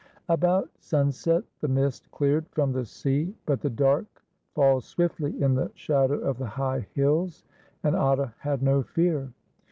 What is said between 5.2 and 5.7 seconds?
in the